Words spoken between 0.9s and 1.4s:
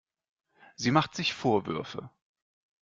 sich